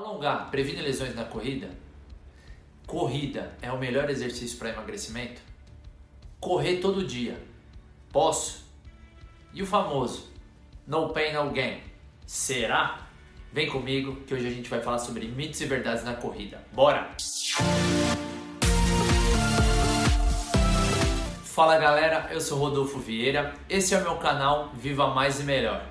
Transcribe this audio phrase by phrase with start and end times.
[0.00, 1.68] Alongar previne lesões na corrida?
[2.86, 5.42] Corrida é o melhor exercício para emagrecimento?
[6.40, 7.38] Correr todo dia.
[8.10, 8.64] Posso?
[9.52, 10.32] E o famoso
[10.86, 11.82] No Pain No Gain?
[12.24, 13.08] Será?
[13.52, 16.64] Vem comigo que hoje a gente vai falar sobre mitos e verdades na corrida.
[16.72, 17.10] Bora!
[21.44, 25.84] Fala galera, eu sou Rodolfo Vieira, esse é o meu canal Viva Mais e Melhor.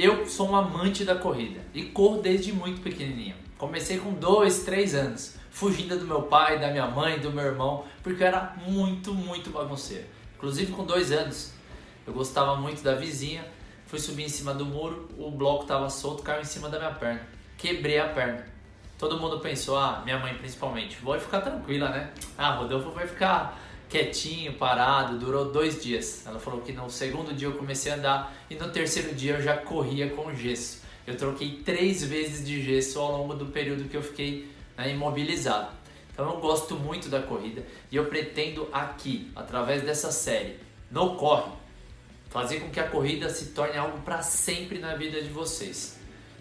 [0.00, 3.34] Eu sou um amante da corrida e corro desde muito pequenininho.
[3.58, 7.84] Comecei com 2, 3 anos, fugindo do meu pai, da minha mãe, do meu irmão,
[8.00, 10.04] porque eu era muito, muito bagunceiro.
[10.36, 11.52] Inclusive com 2 anos,
[12.06, 13.44] eu gostava muito da vizinha,
[13.86, 16.92] fui subir em cima do muro, o bloco estava solto, caiu em cima da minha
[16.92, 17.22] perna.
[17.56, 18.46] Quebrei a perna.
[18.96, 22.12] Todo mundo pensou, ah, minha mãe principalmente, vou ficar tranquila, né?
[22.36, 26.26] Ah, Rodolfo vai ficar quietinho, parado, durou dois dias.
[26.26, 29.42] Ela falou que no segundo dia eu comecei a andar e no terceiro dia eu
[29.42, 30.82] já corria com gesso.
[31.06, 35.70] Eu troquei três vezes de gesso ao longo do período que eu fiquei né, imobilizado.
[36.12, 40.56] Então eu gosto muito da corrida e eu pretendo aqui, através dessa série,
[40.90, 41.52] no corre,
[42.28, 45.98] fazer com que a corrida se torne algo para sempre na vida de vocês.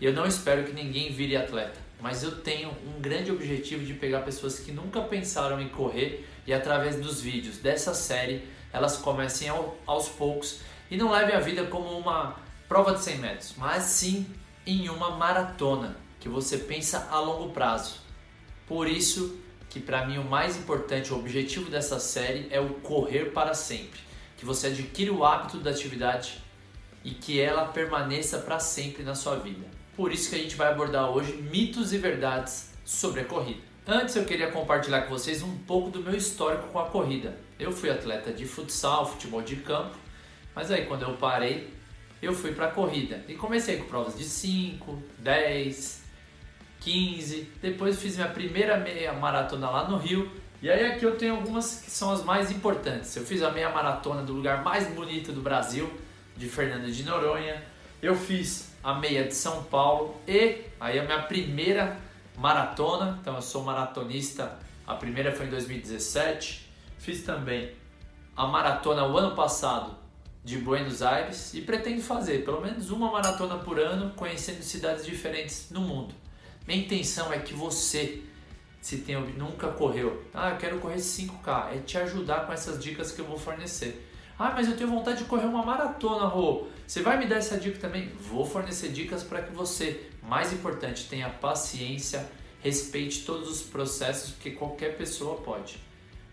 [0.00, 3.94] E eu não espero que ninguém vire atleta, mas eu tenho um grande objetivo de
[3.94, 9.48] pegar pessoas que nunca pensaram em correr e através dos vídeos dessa série elas comecem
[9.86, 12.36] aos poucos e não levem a vida como uma
[12.68, 14.26] prova de 100 metros, mas sim
[14.66, 18.00] em uma maratona que você pensa a longo prazo.
[18.66, 23.32] Por isso que para mim o mais importante, o objetivo dessa série é o correr
[23.32, 24.00] para sempre,
[24.36, 26.42] que você adquira o hábito da atividade
[27.04, 29.79] e que ela permaneça para sempre na sua vida.
[30.00, 33.60] Por isso que a gente vai abordar hoje mitos e verdades sobre a corrida.
[33.86, 37.36] Antes eu queria compartilhar com vocês um pouco do meu histórico com a corrida.
[37.58, 39.94] Eu fui atleta de futsal, futebol de campo,
[40.54, 41.68] mas aí quando eu parei,
[42.22, 46.02] eu fui para a corrida e comecei com provas de 5, 10,
[46.80, 47.52] 15.
[47.60, 50.32] Depois fiz minha primeira meia maratona lá no Rio.
[50.62, 53.14] E aí aqui eu tenho algumas que são as mais importantes.
[53.16, 55.92] Eu fiz a meia maratona do lugar mais bonito do Brasil,
[56.38, 57.62] de Fernando de Noronha.
[58.02, 61.98] Eu fiz a meia de São Paulo e aí a minha primeira
[62.34, 66.66] maratona, então eu sou maratonista, a primeira foi em 2017.
[66.98, 67.74] Fiz também
[68.34, 69.94] a maratona o ano passado
[70.42, 75.70] de Buenos Aires e pretendo fazer pelo menos uma maratona por ano, conhecendo cidades diferentes
[75.70, 76.14] no mundo.
[76.66, 78.22] Minha intenção é que você,
[78.80, 83.12] se tem, nunca correu, ah, eu quero correr 5K, é te ajudar com essas dicas
[83.12, 84.09] que eu vou fornecer.
[84.42, 86.66] Ah, mas eu tenho vontade de correr uma maratona, Rô.
[86.86, 88.08] Você vai me dar essa dica também?
[88.08, 92.26] Vou fornecer dicas para que você, mais importante, tenha paciência,
[92.62, 95.78] respeite todos os processos, porque qualquer pessoa pode.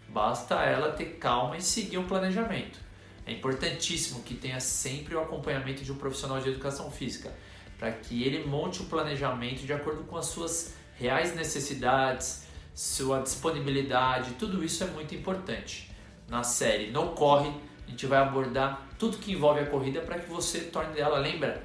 [0.08, 2.80] Basta ela ter calma e seguir um planejamento.
[3.26, 7.36] É importantíssimo que tenha sempre o acompanhamento de um profissional de educação física,
[7.78, 13.20] para que ele monte o um planejamento de acordo com as suas reais necessidades, sua
[13.20, 15.92] disponibilidade, tudo isso é muito importante.
[16.30, 17.52] Na série Não Corre,
[17.88, 21.64] a gente vai abordar tudo que envolve a corrida para que você torne dela, lembra,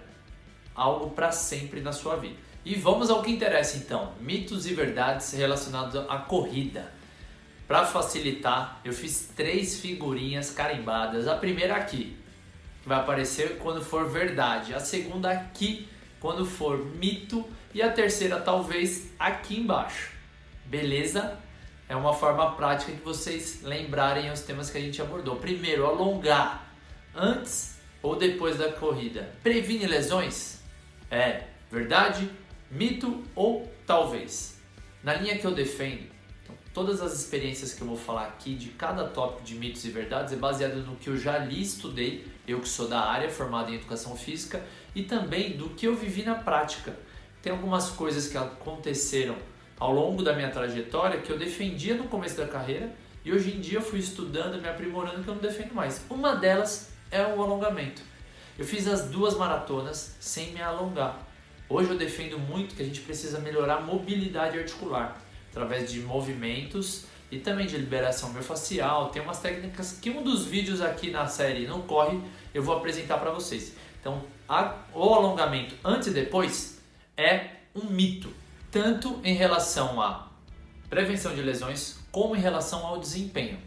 [0.74, 2.36] algo para sempre na sua vida.
[2.64, 6.92] E vamos ao que interessa então: mitos e verdades relacionados à corrida.
[7.66, 11.26] Para facilitar, eu fiz três figurinhas carimbadas.
[11.26, 12.16] A primeira aqui,
[12.84, 14.74] vai aparecer quando for verdade.
[14.74, 15.88] A segunda aqui,
[16.20, 17.48] quando for mito.
[17.74, 20.12] E a terceira, talvez, aqui embaixo.
[20.66, 21.38] Beleza?
[21.88, 25.36] É uma forma prática de vocês lembrarem os temas que a gente abordou.
[25.36, 26.72] Primeiro, alongar
[27.14, 29.30] antes ou depois da corrida.
[29.42, 30.60] Previne lesões?
[31.10, 32.28] É verdade,
[32.70, 34.58] mito ou talvez?
[35.02, 36.10] Na linha que eu defendo,
[36.42, 39.90] então, todas as experiências que eu vou falar aqui de cada tópico de mitos e
[39.90, 43.70] verdades é baseado no que eu já li estudei, eu que sou da área, formado
[43.70, 44.64] em educação física,
[44.94, 46.96] e também do que eu vivi na prática.
[47.42, 49.36] Tem algumas coisas que aconteceram
[49.82, 52.94] ao longo da minha trajetória que eu defendia no começo da carreira
[53.24, 56.04] e hoje em dia eu fui estudando, me aprimorando que eu não defendo mais.
[56.08, 58.00] Uma delas é o alongamento.
[58.56, 61.26] Eu fiz as duas maratonas sem me alongar.
[61.68, 65.20] Hoje eu defendo muito que a gente precisa melhorar a mobilidade articular
[65.50, 69.08] através de movimentos e também de liberação miofascial.
[69.08, 72.20] Tem umas técnicas que um dos vídeos aqui na série não corre,
[72.54, 73.74] eu vou apresentar para vocês.
[74.00, 76.80] Então, a, o alongamento antes e depois
[77.16, 78.41] é um mito
[78.72, 80.30] tanto em relação à
[80.88, 83.58] prevenção de lesões como em relação ao desempenho.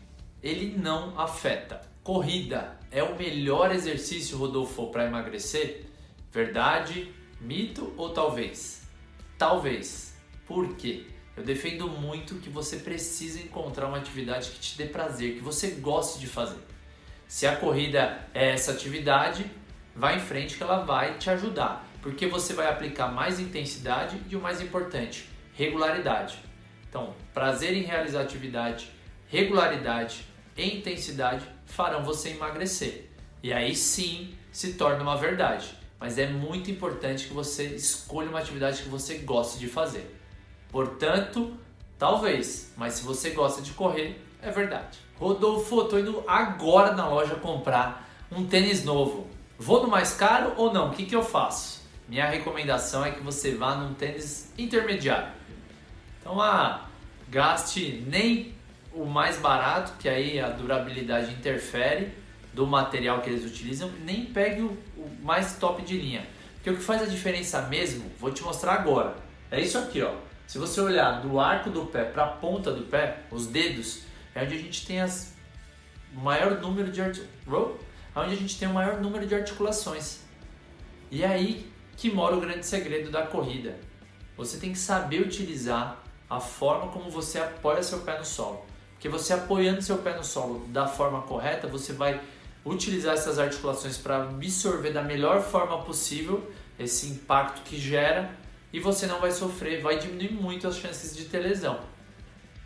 [0.42, 1.80] Ele não afeta.
[2.04, 5.86] Corrida é o melhor exercício, Rodolfo, para emagrecer?
[6.31, 8.88] Verdade, mito ou talvez?
[9.38, 10.18] Talvez.
[10.48, 11.06] Por quê?
[11.38, 15.72] Eu defendo muito que você precisa encontrar uma atividade que te dê prazer, que você
[15.72, 16.62] goste de fazer.
[17.28, 19.46] Se a corrida é essa atividade,
[19.96, 21.88] vá em frente que ela vai te ajudar.
[22.06, 26.38] Porque você vai aplicar mais intensidade e o mais importante, regularidade.
[26.88, 28.92] Então, prazer em realizar atividade,
[29.28, 30.24] regularidade
[30.56, 33.10] e intensidade farão você emagrecer.
[33.42, 35.75] E aí sim se torna uma verdade.
[36.00, 40.16] Mas é muito importante que você escolha uma atividade que você goste de fazer.
[40.69, 41.57] Portanto,
[41.98, 45.00] talvez, mas se você gosta de correr, é verdade.
[45.16, 49.28] Rodolfo, tô indo agora na loja comprar um tênis novo.
[49.57, 50.90] Vou no mais caro ou não?
[50.90, 51.84] O que, que eu faço?
[52.07, 55.30] Minha recomendação é que você vá num tênis intermediário.
[56.19, 56.88] Então, ah,
[57.30, 58.54] gaste nem
[58.94, 62.13] o mais barato, que aí a durabilidade interfere
[62.54, 66.25] do material que eles utilizam, nem pegue o, o mais top de linha.
[66.56, 69.16] Porque o que faz a diferença mesmo, vou te mostrar agora.
[69.52, 70.13] É isso aqui, ó.
[70.48, 74.04] Se você olhar do arco do pé para a ponta do pé, os dedos,
[74.34, 75.36] é onde a gente tem as
[76.13, 80.22] maior número de onde a gente tem o maior número de articulações.
[81.12, 83.77] E é aí que mora o grande segredo da corrida.
[84.38, 88.65] Você tem que saber utilizar a forma como você apoia seu pé no solo.
[88.94, 92.19] Porque você apoiando seu pé no solo da forma correta, você vai
[92.65, 98.30] utilizar essas articulações para absorver da melhor forma possível esse impacto que gera
[98.74, 101.80] e você não vai sofrer, vai diminuir muito as chances de ter lesão.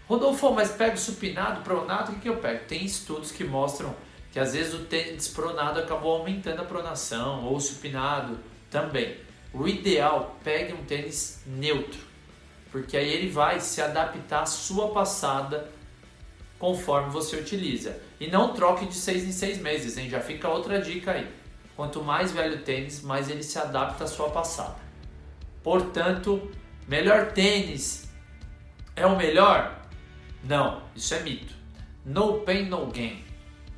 [0.08, 2.66] Rodolfo, mas pega o supinado, pronado, o que, que eu pego?
[2.66, 3.94] Tem estudos que mostram
[4.32, 9.18] que às vezes o tênis pronado acabou aumentando a pronação, ou supinado também.
[9.54, 12.00] O ideal, pegue um tênis neutro,
[12.72, 15.70] porque aí ele vai se adaptar à sua passada
[16.60, 18.00] conforme você utiliza.
[18.20, 20.10] E não troque de seis em seis meses, hein?
[20.10, 21.28] já fica outra dica aí.
[21.76, 24.76] Quanto mais velho o tênis, mais ele se adapta à sua passada.
[25.64, 26.52] Portanto,
[26.88, 28.12] melhor tênis
[28.96, 29.80] é o melhor?
[30.44, 31.54] Não, isso é mito.
[32.06, 33.24] No pain, no gain.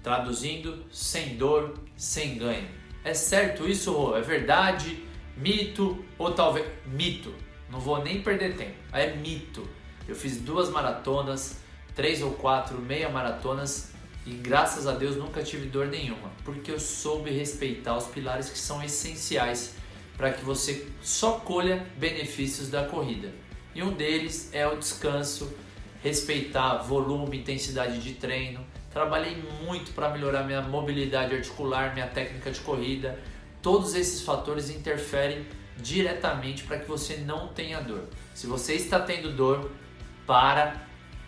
[0.01, 2.80] Traduzindo, sem dor, sem ganho.
[3.03, 4.15] É certo isso, Rô?
[4.15, 5.03] É verdade?
[5.35, 6.03] Mito?
[6.17, 6.67] Ou talvez.
[6.85, 7.33] Mito.
[7.69, 8.75] Não vou nem perder tempo.
[8.91, 9.67] É mito.
[10.07, 11.61] Eu fiz duas maratonas,
[11.95, 13.91] três ou quatro meia maratonas
[14.25, 18.57] e graças a Deus nunca tive dor nenhuma, porque eu soube respeitar os pilares que
[18.57, 19.73] são essenciais
[20.15, 23.33] para que você só colha benefícios da corrida.
[23.73, 25.51] E um deles é o descanso,
[26.03, 28.63] respeitar volume, intensidade de treino.
[28.91, 33.17] Trabalhei muito para melhorar minha mobilidade articular, minha técnica de corrida.
[33.61, 35.45] Todos esses fatores interferem
[35.77, 38.07] diretamente para que você não tenha dor.
[38.33, 39.71] Se você está tendo dor,
[40.27, 40.75] para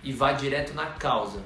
[0.04, 1.42] e vá direto na causa.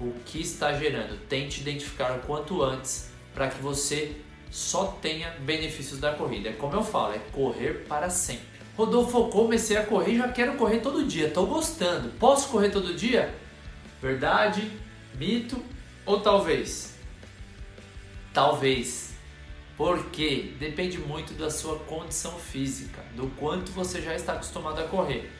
[0.00, 1.18] O que está gerando?
[1.28, 4.16] Tente identificar o quanto antes para que você
[4.50, 6.48] só tenha benefícios da corrida.
[6.48, 8.46] É como eu falo, é correr para sempre.
[8.76, 12.08] Rodolfo, comecei a correr, já quero correr todo dia, estou gostando.
[12.18, 13.34] Posso correr todo dia?
[14.00, 14.70] Verdade?
[15.20, 15.62] Mito?
[16.06, 16.94] Ou talvez?
[18.32, 19.12] Talvez.
[19.76, 25.30] Porque depende muito da sua condição física, do quanto você já está acostumado a correr.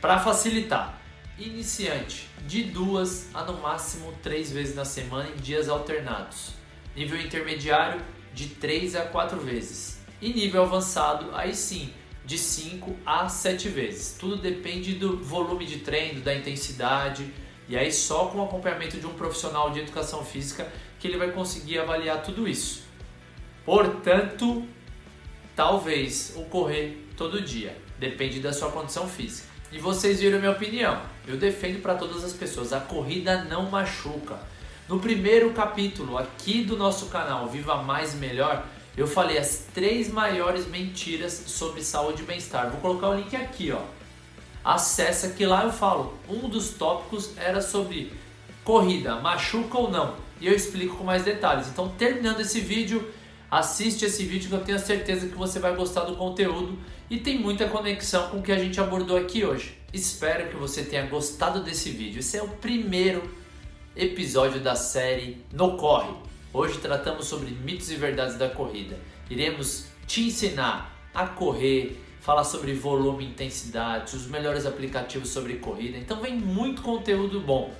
[0.00, 1.02] Para facilitar,
[1.36, 6.52] iniciante, de duas a no máximo três vezes na semana em dias alternados.
[6.94, 8.00] Nível intermediário,
[8.32, 9.98] de 3 a 4 vezes.
[10.22, 11.92] E nível avançado, aí sim,
[12.24, 14.16] de 5 a 7 vezes.
[14.16, 17.28] Tudo depende do volume de treino, da intensidade,
[17.70, 20.66] e aí só com o acompanhamento de um profissional de educação física
[20.98, 22.82] que ele vai conseguir avaliar tudo isso.
[23.64, 24.66] Portanto,
[25.54, 29.48] talvez o correr todo dia, depende da sua condição física.
[29.70, 31.00] E vocês viram minha opinião.
[31.28, 34.40] Eu defendo para todas as pessoas, a corrida não machuca.
[34.88, 38.66] No primeiro capítulo aqui do nosso canal Viva Mais Melhor,
[38.96, 42.68] eu falei as três maiores mentiras sobre saúde e bem-estar.
[42.68, 43.99] Vou colocar o link aqui, ó.
[44.64, 46.14] Acessa que lá eu falo.
[46.28, 48.12] Um dos tópicos era sobre
[48.64, 50.14] corrida, machuca ou não.
[50.40, 51.68] E eu explico com mais detalhes.
[51.68, 53.10] Então, terminando esse vídeo,
[53.50, 57.38] assiste esse vídeo que eu tenho certeza que você vai gostar do conteúdo e tem
[57.38, 59.76] muita conexão com o que a gente abordou aqui hoje.
[59.92, 62.20] Espero que você tenha gostado desse vídeo.
[62.20, 63.34] Esse é o primeiro
[63.96, 66.14] episódio da série No Corre.
[66.52, 68.98] Hoje tratamos sobre mitos e verdades da corrida.
[69.28, 75.96] Iremos te ensinar a correr, falar sobre volume, intensidade, os melhores aplicativos sobre corrida.
[75.96, 77.74] Então vem muito conteúdo bom.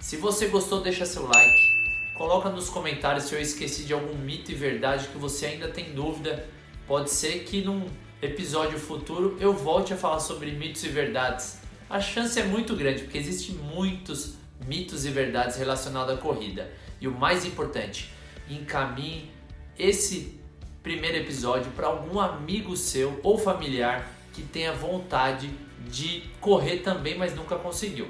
[0.00, 1.74] Se você gostou, deixa seu like.
[2.16, 5.94] Coloca nos comentários se eu esqueci de algum mito e verdade que você ainda tem
[5.94, 6.46] dúvida.
[6.86, 7.86] Pode ser que num
[8.20, 11.58] episódio futuro eu volte a falar sobre mitos e verdades.
[11.88, 14.34] A chance é muito grande porque existem muitos
[14.66, 16.70] mitos e verdades relacionados à corrida.
[17.00, 18.10] E o mais importante,
[18.48, 19.30] encaminhe
[19.78, 20.40] esse
[20.84, 25.50] primeiro episódio para algum amigo seu ou familiar que tenha vontade
[25.88, 28.06] de correr também, mas nunca conseguiu.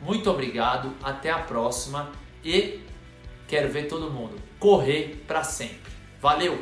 [0.00, 2.10] Muito obrigado, até a próxima
[2.42, 2.80] e
[3.46, 5.92] quero ver todo mundo correr para sempre.
[6.20, 6.58] Valeu!